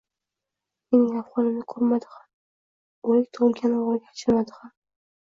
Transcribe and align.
Mening 0.93 1.17
ahvolimni 1.19 1.65
so`ramadi 1.73 2.09
ham, 2.13 2.23
o`lik 3.11 3.29
tug`ilgan 3.39 3.77
o`g`liga 3.83 4.09
achinmadi 4.15 4.57
ham 4.57 4.73